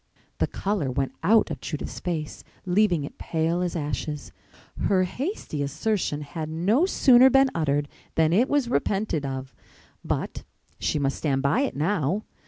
[0.39, 4.31] The color went out of Judith's face, leaving it pale as ashes.
[4.85, 9.53] Her hasty assertion had no sooner been uttered than it was repented of,
[10.03, 10.43] but
[10.79, 12.23] she must stand by it now.